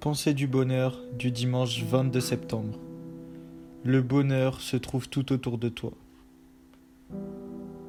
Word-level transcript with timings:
Pensée 0.00 0.32
du 0.32 0.46
bonheur 0.46 0.96
du 1.18 1.32
dimanche 1.32 1.82
22 1.82 2.20
septembre. 2.20 2.78
Le 3.82 4.00
bonheur 4.00 4.60
se 4.60 4.76
trouve 4.76 5.08
tout 5.08 5.32
autour 5.32 5.58
de 5.58 5.68
toi. 5.68 5.90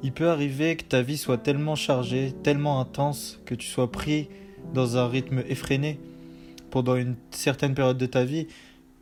Il 0.02 0.10
peut 0.10 0.28
arriver 0.28 0.74
que 0.74 0.82
ta 0.82 1.02
vie 1.02 1.16
soit 1.16 1.38
tellement 1.38 1.76
chargée, 1.76 2.34
tellement 2.42 2.80
intense, 2.80 3.38
que 3.46 3.54
tu 3.54 3.68
sois 3.68 3.92
pris 3.92 4.28
dans 4.74 4.96
un 4.96 5.06
rythme 5.06 5.44
effréné 5.48 6.00
pendant 6.72 6.96
une 6.96 7.14
certaine 7.30 7.74
période 7.74 7.98
de 7.98 8.06
ta 8.06 8.24
vie, 8.24 8.48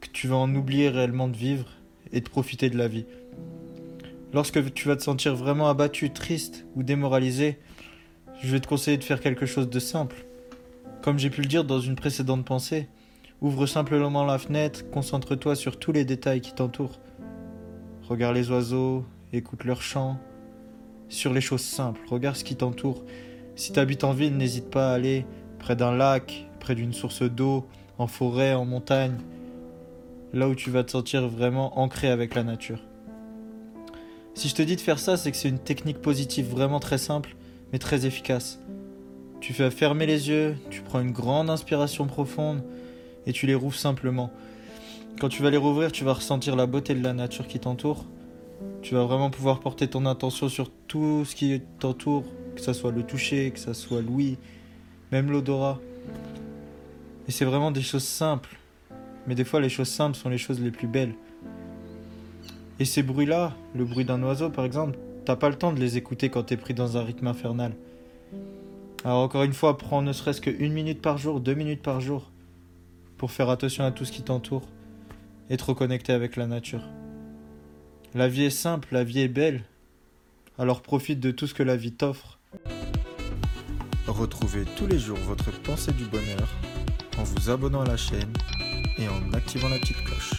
que 0.03 0.09
tu 0.13 0.29
vas 0.29 0.37
en 0.37 0.55
oublier 0.55 0.91
réellement 0.91 1.29
de 1.29 1.37
vivre 1.37 1.71
et 2.13 2.21
de 2.21 2.29
profiter 2.29 2.69
de 2.69 2.77
la 2.77 2.89
vie. 2.89 3.07
Lorsque 4.35 4.75
tu 4.75 4.87
vas 4.87 4.97
te 4.97 5.03
sentir 5.03 5.35
vraiment 5.35 5.71
abattu, 5.71 6.11
triste 6.11 6.67
ou 6.77 6.83
démoralisé, 6.83 7.57
je 8.43 8.53
vais 8.53 8.61
te 8.61 8.69
conseiller 8.69 8.99
de 8.99 9.05
faire 9.05 9.21
quelque 9.21 9.47
chose 9.47 9.71
de 9.71 9.81
simple. 9.81 10.27
Comme 11.01 11.19
j'ai 11.19 11.31
pu 11.31 11.41
le 11.41 11.49
dire 11.49 11.65
dans 11.65 11.81
une 11.81 11.97
précédente 11.97 12.45
pensée, 12.45 12.87
Ouvre 13.41 13.67
simplement 13.67 14.25
la 14.25 14.37
fenêtre, 14.39 14.91
concentre-toi 14.91 15.55
sur 15.55 15.79
tous 15.79 15.93
les 15.93 16.05
détails 16.05 16.41
qui 16.41 16.53
t'entourent. 16.53 16.99
Regarde 18.09 18.35
les 18.35 18.51
oiseaux, 18.51 19.05
écoute 19.33 19.63
leurs 19.63 19.83
chants. 19.83 20.19
Sur 21.09 21.33
les 21.33 21.41
choses 21.41 21.63
simples, 21.63 22.01
regarde 22.11 22.35
ce 22.35 22.43
qui 22.43 22.57
t'entoure. 22.57 23.05
Si 23.55 23.73
tu 23.73 23.79
habites 23.79 24.03
en 24.03 24.13
ville, 24.13 24.37
n'hésite 24.37 24.71
pas 24.71 24.91
à 24.91 24.95
aller 24.95 25.25
près 25.61 25.77
d'un 25.77 25.95
lac, 25.95 26.49
près 26.59 26.75
d'une 26.75 26.93
source 26.93 27.23
d'eau, 27.23 27.65
en 27.97 28.09
forêt, 28.09 28.55
en 28.55 28.65
montagne, 28.65 29.19
là 30.33 30.49
où 30.49 30.57
tu 30.57 30.71
vas 30.71 30.83
te 30.83 30.91
sentir 30.91 31.29
vraiment 31.29 31.79
ancré 31.79 32.09
avec 32.09 32.35
la 32.35 32.43
nature. 32.43 32.81
Si 34.35 34.49
je 34.49 34.55
te 34.57 34.63
dis 34.63 34.75
de 34.75 34.81
faire 34.81 34.99
ça, 34.99 35.17
c'est 35.17 35.31
que 35.31 35.37
c'est 35.37 35.49
une 35.49 35.61
technique 35.61 36.03
positive 36.03 36.49
vraiment 36.49 36.81
très 36.81 36.99
simple, 36.99 37.37
mais 37.73 37.79
très 37.79 38.05
efficace. 38.05 38.59
Tu 39.41 39.53
fais 39.53 39.71
fermer 39.71 40.07
les 40.07 40.29
yeux, 40.29 40.57
tu 40.71 40.83
prends 40.83 41.01
une 41.01 41.13
grande 41.13 41.51
inspiration 41.51 42.07
profonde, 42.07 42.63
et 43.29 43.33
tu 43.33 43.47
les 43.47 43.55
rouvres 43.55 43.77
simplement. 43.77 44.33
Quand 45.21 45.29
tu 45.29 45.43
vas 45.43 45.51
les 45.51 45.59
rouvrir, 45.59 45.93
tu 45.93 46.03
vas 46.03 46.15
ressentir 46.15 46.57
la 46.57 46.67
beauté 46.67 46.95
de 46.95 47.05
la 47.05 47.13
nature 47.13 47.47
qui 47.47 47.61
t'entoure. 47.61 48.07
Tu 48.81 48.95
vas 48.95 49.05
vraiment 49.05 49.31
pouvoir 49.31 49.61
porter 49.61 49.87
ton 49.87 50.07
attention 50.07 50.49
sur 50.49 50.71
tout 50.89 51.25
ce 51.27 51.37
qui 51.37 51.61
t'entoure, 51.79 52.25
que 52.57 52.63
ce 52.63 52.73
soit 52.73 52.91
le 52.91 53.03
toucher, 53.03 53.51
que 53.51 53.59
ce 53.59 53.75
soit 53.75 54.01
l'ouïe, 54.01 54.39
même 55.13 55.31
l'odorat. 55.31 55.79
Et 57.29 57.31
c'est 57.31 57.45
vraiment 57.45 57.71
des 57.71 57.83
choses 57.83 58.05
simples. 58.05 58.57
Mais 59.27 59.35
des 59.35 59.45
fois, 59.45 59.61
les 59.61 59.69
choses 59.69 59.89
simples 59.89 60.17
sont 60.17 60.31
les 60.31 60.39
choses 60.39 60.61
les 60.61 60.71
plus 60.71 60.89
belles. 60.89 61.15
Et 62.81 62.87
ces 62.87 63.03
bruits-là, 63.03 63.53
le 63.75 63.85
bruit 63.85 64.07
d'un 64.07 64.23
oiseau 64.23 64.49
par 64.49 64.65
exemple, 64.65 64.99
t'as 65.27 65.37
pas 65.37 65.51
le 65.51 65.57
temps 65.57 65.73
de 65.73 65.81
les 65.81 65.99
écouter 65.99 66.31
quand 66.31 66.45
t'es 66.45 66.57
pris 66.57 66.73
dans 66.73 66.97
un 66.97 67.03
rythme 67.03 67.27
infernal. 67.27 67.73
Alors 69.05 69.19
encore 69.19 69.43
une 69.43 69.53
fois, 69.53 69.77
prends 69.77 70.01
ne 70.01 70.15
serait-ce 70.15 70.41
qu'une 70.41 70.73
minute 70.73 71.03
par 71.03 71.19
jour, 71.19 71.41
deux 71.41 71.55
minutes 71.55 71.83
par 71.83 72.01
jour 72.01 72.31
pour 73.19 73.33
faire 73.33 73.51
attention 73.51 73.85
à 73.85 73.91
tout 73.91 74.05
ce 74.05 74.13
qui 74.13 74.23
t'entoure 74.23 74.67
et 75.51 75.57
te 75.57 75.65
reconnecter 75.65 76.13
avec 76.13 76.37
la 76.37 76.47
nature. 76.47 76.83
La 78.15 78.29
vie 78.29 78.45
est 78.45 78.51
simple, 78.51 78.89
la 78.93 79.05
vie 79.05 79.21
est 79.21 79.29
belle, 79.29 79.65
alors 80.59 80.81
profite 80.81 81.21
de 81.21 81.31
tout 81.31 81.47
ce 81.47 81.55
que 81.55 81.63
la 81.63 81.77
vie 81.77 81.93
t'offre. 81.93 82.39
Retrouvez 84.07 84.65
tous 84.77 84.87
les 84.87 84.99
jours 84.99 85.19
votre 85.19 85.51
pensée 85.63 85.93
du 85.93 86.05
bonheur 86.07 86.49
en 87.19 87.25
vous 87.25 87.51
abonnant 87.51 87.83
à 87.83 87.87
la 87.87 87.97
chaîne 87.97 88.33
et 88.97 89.09
en 89.09 89.33
activant 89.35 89.69
la 89.69 89.79
petite 89.79 90.03
cloche. 90.05 90.38